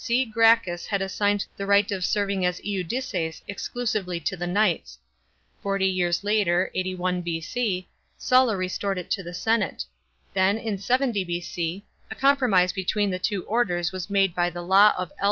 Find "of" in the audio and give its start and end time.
1.91-2.03, 14.97-15.11